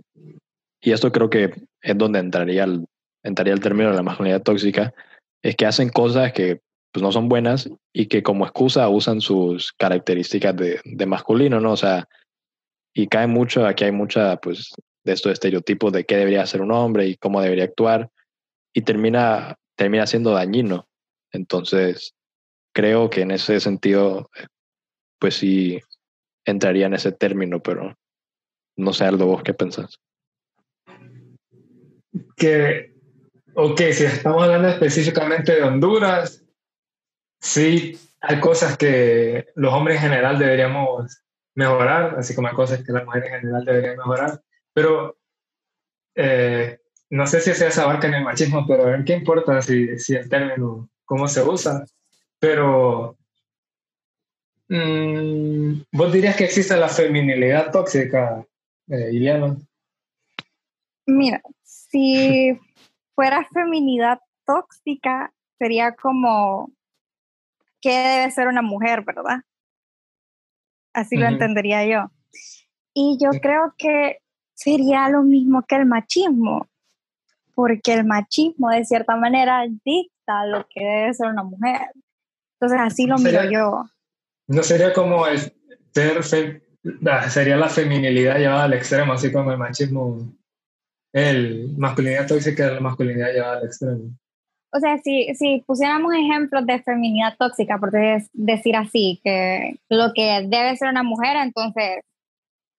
[0.80, 2.86] y esto creo que es donde entraría el,
[3.22, 4.92] entraría el término de la masculinidad tóxica,
[5.42, 6.60] es que hacen cosas que
[6.94, 11.72] pues no son buenas y que como excusa usan sus características de, de masculino, ¿no?
[11.72, 12.08] O sea,
[12.94, 16.70] y cae mucho, aquí hay mucha, pues, de estos estereotipos de qué debería ser un
[16.70, 18.10] hombre y cómo debería actuar,
[18.72, 20.86] y termina, termina siendo dañino.
[21.32, 22.14] Entonces,
[22.72, 24.30] creo que en ese sentido,
[25.18, 25.80] pues sí,
[26.44, 27.96] entraría en ese término, pero
[28.76, 29.98] no sé, Aldo, vos qué pensás.
[32.36, 32.94] Que,
[33.54, 36.43] ok, si estamos hablando específicamente de Honduras,
[37.44, 41.22] sí hay cosas que los hombres en general deberíamos
[41.54, 44.40] mejorar, así como hay cosas que las mujeres en general deberían mejorar,
[44.72, 45.18] pero
[46.14, 46.78] eh,
[47.10, 50.14] no sé si se abarca en el machismo, pero a ver qué importa si, si
[50.16, 51.84] el término, cómo se usa,
[52.38, 53.18] pero
[54.68, 58.44] mmm, vos dirías que existe la feminilidad tóxica,
[58.88, 59.56] eh, Iliana.
[61.06, 62.58] Mira, si
[63.14, 66.72] fuera feminidad tóxica, sería como
[67.84, 69.42] qué debe ser una mujer, ¿verdad?
[70.94, 72.10] Así lo entendería yo.
[72.94, 74.20] Y yo creo que
[74.54, 76.66] sería lo mismo que el machismo,
[77.54, 81.90] porque el machismo de cierta manera dicta lo que debe ser una mujer.
[82.54, 83.84] Entonces así lo miro yo.
[84.46, 85.40] No sería como el
[85.92, 86.24] ser,
[87.28, 90.32] sería la feminilidad llevada al extremo, así como el machismo,
[91.12, 94.16] el masculinidad tóxica, la masculinidad llevada al extremo
[94.74, 100.46] o sea, si, si pusiéramos ejemplos de feminidad tóxica, por decir así, que lo que
[100.48, 102.00] debe ser una mujer, entonces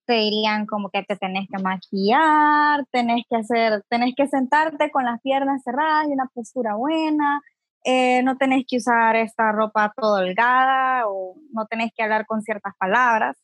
[0.06, 5.06] te dirían como que te tenés que maquillar, tenés que hacer, tenés que sentarte con
[5.06, 7.42] las piernas cerradas y una postura buena,
[7.86, 12.42] eh, no tenés que usar esta ropa todo holgada o no tenés que hablar con
[12.42, 13.38] ciertas palabras.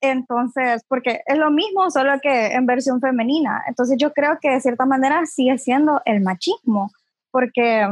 [0.00, 3.62] Entonces, porque es lo mismo, solo que en versión femenina.
[3.68, 6.90] Entonces yo creo que de cierta manera sigue siendo el machismo
[7.36, 7.86] porque,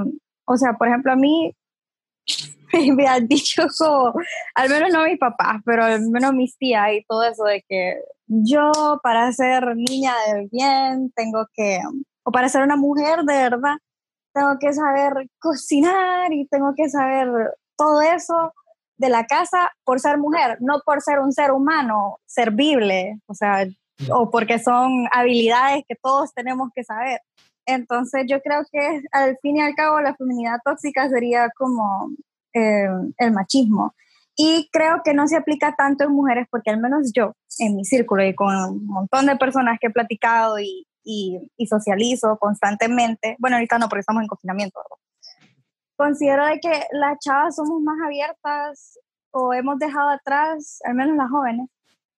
[0.46, 1.54] o sea, por ejemplo, a mí
[2.96, 4.14] me han dicho como,
[4.54, 8.00] al menos no mis papás, pero al menos mis tías y todo eso de que
[8.26, 11.78] yo para ser niña del bien tengo que,
[12.22, 13.76] o para ser una mujer de verdad,
[14.32, 17.28] tengo que saber cocinar y tengo que saber
[17.76, 18.54] todo eso
[18.96, 23.66] de la casa por ser mujer, no por ser un ser humano servible, o sea,
[24.10, 27.20] o porque son habilidades que todos tenemos que saber.
[27.66, 32.10] Entonces yo creo que al fin y al cabo la feminidad tóxica sería como
[32.52, 33.94] eh, el machismo.
[34.36, 37.84] Y creo que no se aplica tanto en mujeres porque al menos yo, en mi
[37.84, 43.56] círculo y con un montón de personas que he platicado y, y, socializo constantemente, bueno,
[43.56, 44.80] ahorita no porque estamos en confinamiento,
[45.96, 48.98] considero de que las chavas somos más abiertas
[49.30, 51.68] o hemos dejado atrás, al menos las jóvenes,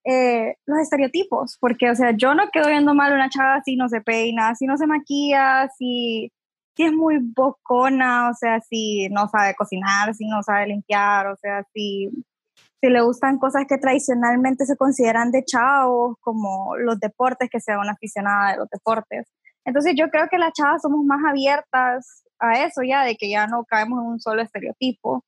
[0.09, 3.89] eh, los estereotipos, porque, o sea, yo no quedo viendo mal una chava si no
[3.89, 6.33] se peina, si no se maquilla, si,
[6.77, 11.37] si es muy bocona, o sea, si no sabe cocinar, si no sabe limpiar, o
[11.37, 12.09] sea, si,
[12.81, 17.81] si le gustan cosas que tradicionalmente se consideran de chavos, como los deportes, que sea
[17.81, 19.27] una aficionada de los deportes.
[19.65, 23.49] Entonces yo creo que las chavas somos más abiertas a eso ya, de que ya
[23.49, 25.25] no caemos en un solo estereotipo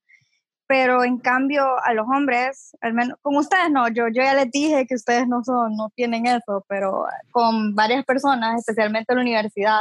[0.69, 4.51] pero en cambio a los hombres, al menos con ustedes no, yo, yo ya les
[4.51, 9.23] dije que ustedes no son, no tienen eso, pero con varias personas, especialmente en la
[9.23, 9.81] universidad,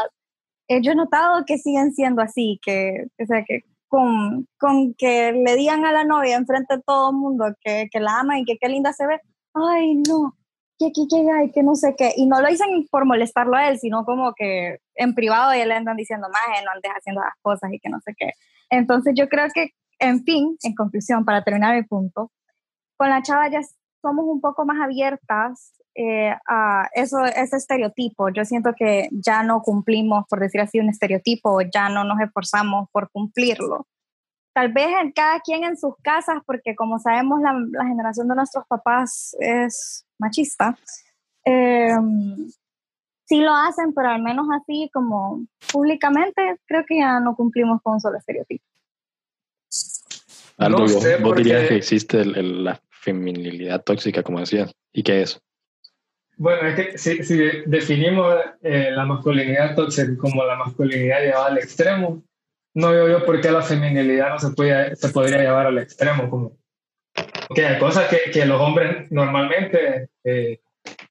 [0.69, 5.34] eh, yo he notado que siguen siendo así, que, o sea, que con, con que
[5.34, 8.45] le digan a la novia enfrente de todo el mundo que, que la ama y
[8.45, 9.19] que qué linda se ve,
[9.54, 10.38] ay no,
[10.80, 13.67] que que, que, ay, que no sé qué, y no lo dicen por molestarlo a
[13.67, 17.36] él, sino como que en privado ya le andan diciendo más, no andes haciendo las
[17.41, 18.32] cosas y que no sé qué.
[18.69, 22.31] Entonces yo creo que en fin, en conclusión, para terminar el punto,
[22.97, 23.62] con la chava ya
[24.01, 28.29] somos un poco más abiertas eh, a eso, ese estereotipo.
[28.29, 32.89] Yo siento que ya no cumplimos, por decir así, un estereotipo, ya no nos esforzamos
[32.91, 33.88] por cumplirlo.
[34.53, 38.65] Tal vez en cada quien en sus casas, porque como sabemos, la, generación de nuestros
[38.67, 40.77] papás es machista.
[41.43, 42.47] Em,
[43.25, 47.93] sí lo hacen, pero al menos así como públicamente, creo que ya no cumplimos con
[47.93, 48.65] un solo estereotipo.
[50.57, 54.73] Algo, vos, dirías que existe la feminilidad tóxica, como decías.
[54.91, 55.39] ¿Y qué es?
[56.35, 61.57] Bueno, es que si, si definimos eh, la masculinidad tóxica como la masculinidad llevada al
[61.57, 62.23] extremo,
[62.73, 66.29] no veo yo por qué la feminilidad no se, puede, se podría llevar al extremo.
[66.29, 66.57] Como,
[67.53, 70.59] que hay cosas que, que los hombres normalmente, eh,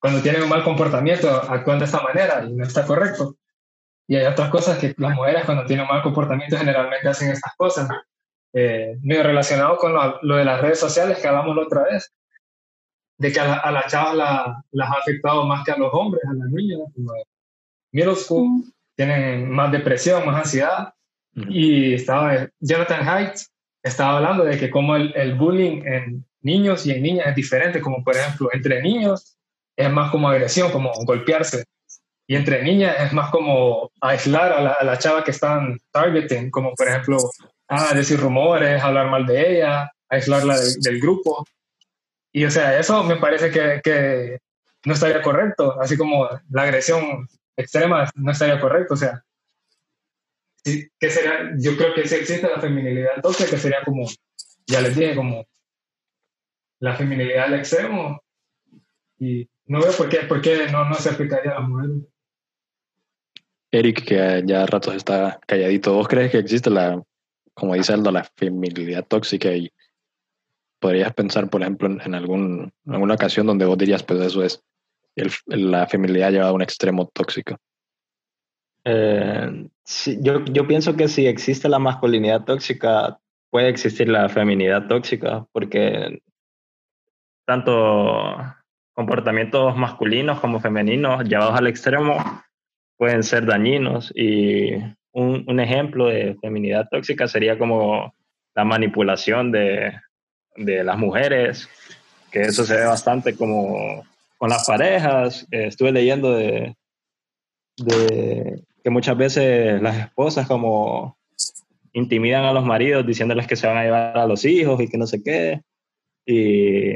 [0.01, 3.37] cuando tienen un mal comportamiento, actúan de esta manera y no está correcto.
[4.09, 7.55] Y hay otras cosas que las mujeres cuando tienen un mal comportamiento generalmente hacen estas
[7.57, 7.89] cosas
[8.53, 12.13] eh, medio relacionado con lo, de las redes sociales que hablamos la otra vez,
[13.19, 16.35] de que a, las chavas la, las ha afectado más que a los hombres, a
[16.35, 17.13] las niñas, como
[17.93, 20.93] middle school, tienen más depresión, más ansiedad,
[21.35, 23.41] Y estaba Jonathan Haidt,
[23.83, 27.81] estaba hablando de que como el, el, bullying en niños y en niñas es diferente,
[27.81, 29.37] como por ejemplo entre niños
[29.77, 31.65] es más como agresión, como golpearse,
[32.27, 36.51] y entre niñas es más como aislar a la, a la chava que están targeting,
[36.51, 37.19] como por ejemplo,
[37.69, 41.45] ah, decir rumores, hablar mal de ella, aislarla del grupo.
[42.33, 44.39] Y o sea, eso me parece que, que
[44.85, 47.27] no estaría correcto, así como la agresión
[47.57, 49.23] extrema no estaría correcto, o sea,
[50.65, 54.07] que sería, yo creo que si existe la feminilidad entonces que sería como,
[54.67, 55.47] ya les dije, como
[56.81, 58.21] la feminilidad al extremo,
[59.19, 61.91] y no veo por qué, por qué no, no se aplicaría a la mujer.
[63.71, 67.03] Eric, que ya ratos está calladito, ¿vos crees que existe la,
[67.57, 69.73] como dice Aldo, la feminilidad tóxica y
[70.79, 74.63] podrías pensar, por ejemplo, en, alguna ocasión donde vos dirías, pues eso es,
[75.47, 77.57] la feminilidad llevada a un extremo tóxico?
[78.85, 79.69] Eh,
[80.21, 83.19] yo, yo pienso que si existe la masculinidad tóxica,
[83.51, 86.21] puede existir la feminidad tóxica, porque
[87.47, 88.37] tanto
[88.93, 92.19] comportamientos masculinos como femeninos llevados al extremo
[92.99, 94.73] pueden ser dañinos y
[95.17, 98.15] un, un ejemplo de feminidad tóxica sería como
[98.55, 99.93] la manipulación de,
[100.57, 101.69] de las mujeres,
[102.31, 104.05] que eso se ve bastante como
[104.37, 105.47] con las parejas.
[105.51, 106.75] estuve leyendo de,
[107.77, 111.17] que muchas veces las esposas como
[111.95, 114.99] intimidan a los maridos diciéndoles que se van a llevar a los hijos y que
[114.99, 115.63] no sé qué.
[116.27, 116.93] Y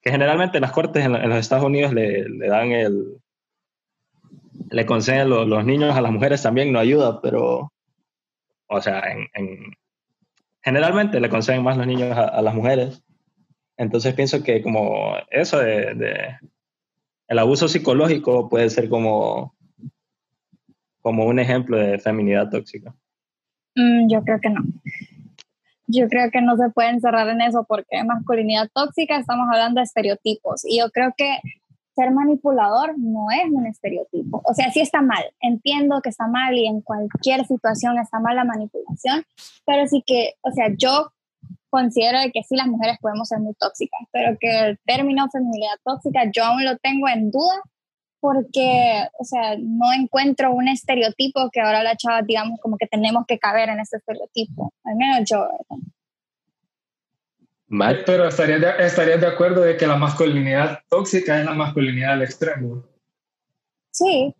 [0.00, 3.21] que generalmente las cortes en, los Estados Unidos le, le, dan el...
[4.70, 7.72] le conceden los, los niños a las mujeres también, no ayuda, pero...
[8.68, 9.74] O sea, en, en
[10.62, 13.02] generalmente le conceden más los niños a, las mujeres.
[13.76, 16.36] Entonces pienso que como eso de, de,
[17.28, 19.54] el abuso psicológico puede ser como,
[21.00, 22.94] como un ejemplo de feminidad tóxica.
[23.74, 24.62] Mm, yo creo que no.
[25.88, 29.84] Yo creo que no se puede encerrar en eso porque masculinidad tóxica estamos hablando de
[29.84, 31.38] estereotipos y yo creo que
[31.94, 34.42] ser manipulador no es un estereotipo.
[34.44, 38.36] O sea, sí está mal, entiendo que está mal y en cualquier situación está mal
[38.36, 39.24] la manipulación,
[39.66, 41.12] pero sí que, o sea, yo
[41.70, 46.30] considero que sí las mujeres podemos ser muy tóxicas, pero que el término feminidad tóxica
[46.34, 47.62] yo aún lo tengo en duda
[48.20, 53.24] porque, o sea, no encuentro un estereotipo que ahora la chava, digamos, como que tenemos
[53.26, 55.48] que caber en ese estereotipo, al menos yo.
[57.72, 58.02] Mal.
[58.04, 62.22] Pero estarías de, estaría de acuerdo de que la masculinidad tóxica es la masculinidad al
[62.22, 62.84] extremo.
[63.90, 64.34] Sí.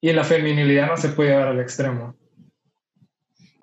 [0.00, 2.16] Y la feminilidad no se puede llevar al extremo.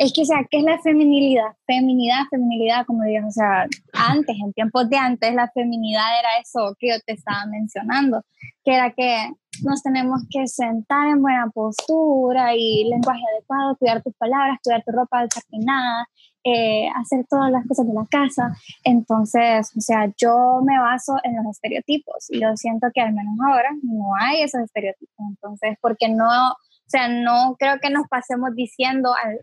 [0.03, 1.55] Es que, o sea, ¿qué es la feminilidad?
[1.65, 6.75] Feminidad, feminilidad, como digo, o sea, antes, en tiempos de antes, la feminidad era eso
[6.77, 8.21] que yo te estaba mencionando,
[8.65, 9.31] que era que
[9.63, 14.91] nos tenemos que sentar en buena postura y lenguaje adecuado, cuidar tus palabras, cuidar tu
[14.91, 16.05] ropa desafinada,
[16.43, 18.53] eh, hacer todas las cosas de la casa.
[18.83, 23.35] Entonces, o sea, yo me baso en los estereotipos y yo siento que al menos
[23.47, 25.15] ahora no hay esos estereotipos.
[25.29, 29.39] Entonces, porque no, o sea, no creo que nos pasemos diciendo, al,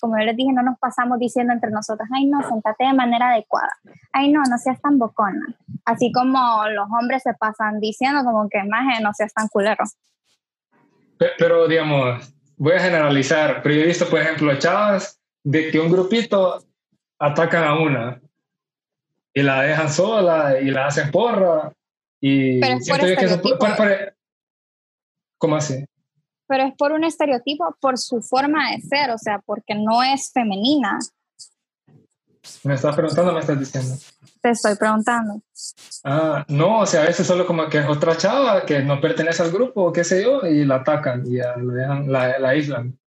[0.00, 3.30] como yo les dije, no nos pasamos diciendo entre nosotros, ay no, sentate de manera
[3.30, 3.72] adecuada,
[4.12, 5.56] ay no, no seas tan bocona.
[5.84, 6.38] Así como
[6.68, 9.84] los hombres se pasan diciendo como que más no seas tan culero.
[11.38, 15.90] Pero, digamos, voy a generalizar, pero yo he visto, por ejemplo, chavas de que un
[15.90, 16.58] grupito
[17.18, 18.20] atacan a una
[19.32, 21.72] y la dejan sola y la hacen porra
[22.20, 23.40] y pero es por eso,
[25.38, 25.84] ¿Cómo así?
[26.46, 30.30] Pero es por un estereotipo, por su forma de ser, o sea, porque no es
[30.32, 30.98] femenina.
[32.62, 33.96] ¿Me estás preguntando o me estás diciendo?
[34.42, 35.40] Te estoy preguntando.
[36.04, 39.42] Ah, no, o sea, a veces solo como que es otra chava que no pertenece
[39.42, 42.98] al grupo, qué sé yo, y la atacan y la, dejan, la, la aíslan.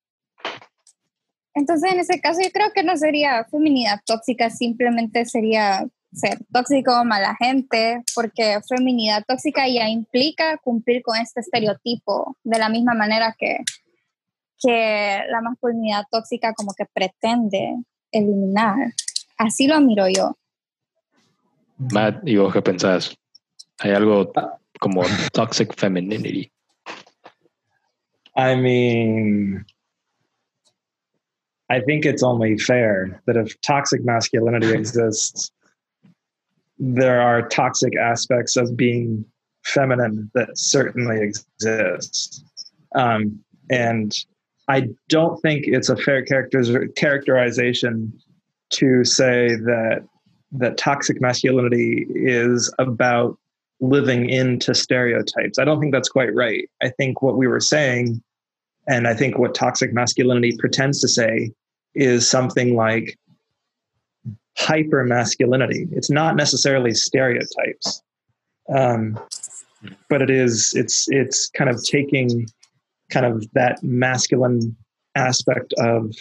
[1.54, 7.04] Entonces, en ese caso, yo creo que no sería feminidad tóxica, simplemente sería ser tóxico,
[7.04, 13.34] mala gente, porque feminidad tóxica ya implica cumplir con este estereotipo de la misma manera
[13.38, 13.58] que,
[14.58, 17.76] que la masculinidad tóxica como que pretende
[18.10, 18.92] eliminar.
[19.36, 20.36] Así lo miro yo.
[21.92, 23.14] Matt, ¿y vos qué pensás?
[23.80, 24.32] ¿Hay algo
[24.80, 26.50] como toxic femininity?
[28.34, 29.66] I mean,
[31.68, 35.52] I think it's only fair that if toxic masculinity exists,
[36.78, 39.24] there are toxic aspects of being
[39.64, 42.44] feminine that certainly exist.
[42.94, 44.14] Um, and
[44.68, 48.12] I don't think it's a fair characterization
[48.70, 50.04] to say that
[50.52, 53.38] that toxic masculinity is about
[53.80, 55.58] living into stereotypes.
[55.58, 56.68] I don't think that's quite right.
[56.82, 58.22] I think what we were saying
[58.86, 61.52] And I think what toxic masculinity pretends to say
[61.94, 63.18] is something like
[64.58, 65.86] hyper masculinity.
[65.92, 68.02] It's not necessarily stereotypes,
[68.74, 69.18] um,
[70.08, 70.72] but it is.
[70.74, 72.46] It's it's kind of taking
[73.10, 74.76] kind of that masculine
[75.14, 76.14] aspect of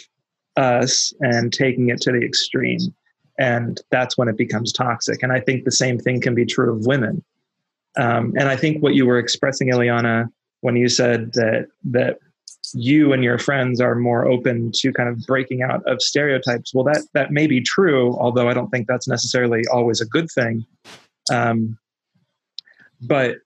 [0.56, 2.94] us and taking it to the extreme,
[3.38, 5.22] and that's when it becomes toxic.
[5.22, 7.24] And I think the same thing can be true of women.
[7.98, 10.28] Um, and I think what you were expressing, Ileana,
[10.60, 12.18] when you said that that
[12.74, 16.74] you and your friends are more open to kind of breaking out of stereotypes.
[16.74, 20.28] Well, that that may be true, although I don't think that's necessarily always a good
[20.30, 20.64] thing.
[21.32, 21.78] Um,
[23.00, 23.36] but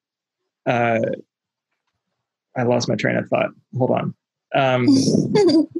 [0.67, 1.01] uh,
[2.57, 3.51] I lost my train of thought.
[3.77, 4.15] Hold on.
[4.55, 4.87] Um,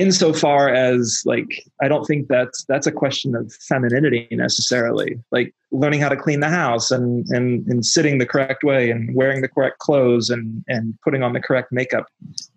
[0.00, 5.18] insofar as like i don't think that's that's a question of femininity necessarily.
[5.30, 9.14] Like learning how to clean the house and and and sitting the correct way and
[9.14, 12.06] wearing the correct clothes and and putting on the correct makeup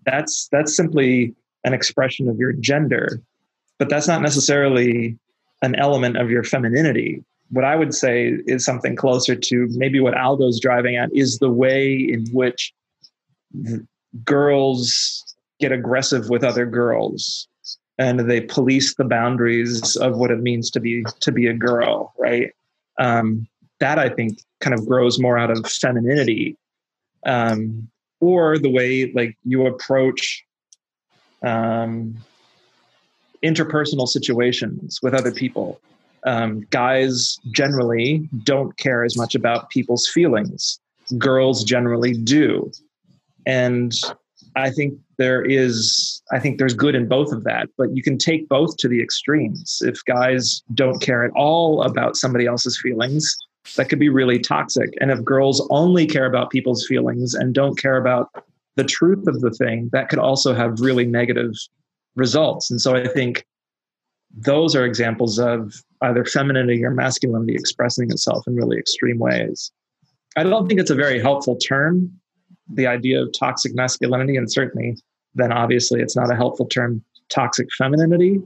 [0.06, 3.22] that's that's simply an expression of your gender.
[3.78, 5.18] But that's not necessarily
[5.62, 7.24] an element of your femininity.
[7.52, 11.50] What i would say is something closer to maybe what aldo's driving at is the
[11.50, 12.74] way in which
[14.24, 15.29] girls
[15.60, 17.48] get aggressive with other girls
[17.98, 22.14] and they police the boundaries of what it means to be to be a girl
[22.18, 22.52] right?
[23.00, 23.48] Um,
[23.80, 26.58] that i think kind of grows more out of femininity
[27.26, 27.88] um,
[28.20, 30.44] or the way like you approach
[31.44, 32.16] um,
[33.44, 35.80] interpersonal situations with other people.
[36.26, 40.80] Um, guys generally don't care as much about people's feelings.
[41.18, 42.72] Girls generally do.
[43.46, 43.94] And
[44.56, 48.18] I think there is, I think there's good in both of that, but you can
[48.18, 49.82] take both to the extremes.
[49.86, 53.38] If guys don't care at all about somebody else's feelings,
[53.76, 54.90] that could be really toxic.
[55.00, 58.30] And if girls only care about people's feelings and don't care about
[58.78, 61.52] the truth of the thing, that could also have really negative
[62.16, 62.72] results.
[62.72, 63.46] And so I think
[64.36, 69.72] those are examples of either femininity or masculinity expressing itself in really extreme ways.
[70.38, 72.19] I don't think it's a very helpful term
[72.74, 74.96] the idea of toxic masculinity, and certainly
[75.36, 78.42] then obviously it's not a helpful term, toxic femininity.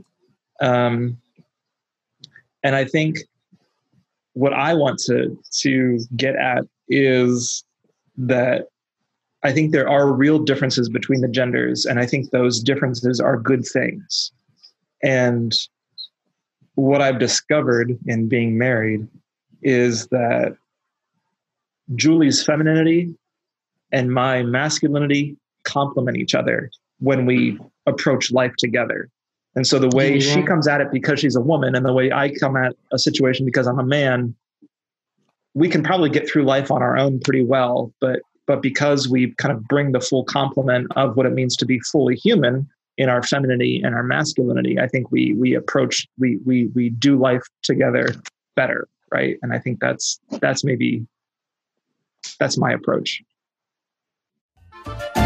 [0.61, 1.17] Um,
[2.63, 3.19] and I think
[4.33, 7.63] what I want to to get at is
[8.17, 8.67] that
[9.43, 13.37] I think there are real differences between the genders, and I think those differences are
[13.37, 14.31] good things.
[15.03, 15.53] And
[16.75, 19.07] what I've discovered in being married
[19.61, 20.55] is that
[21.95, 23.13] Julie's femininity
[23.93, 26.69] and my masculinity complement each other
[26.99, 29.09] when we approach life together.
[29.55, 30.33] And so the way yeah.
[30.33, 32.97] she comes at it because she's a woman and the way I come at a
[32.97, 34.35] situation because I'm a man,
[35.53, 39.33] we can probably get through life on our own pretty well, but but because we
[39.35, 42.67] kind of bring the full complement of what it means to be fully human
[42.97, 47.17] in our femininity and our masculinity, I think we we approach we we we do
[47.17, 48.07] life together
[48.55, 49.37] better, right?
[49.41, 51.05] And I think that's that's maybe
[52.39, 53.21] that's my approach.
[54.85, 55.22] Bye.